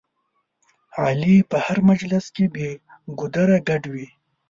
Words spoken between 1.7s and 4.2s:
مجلس کې بې ګودره ګډ وي.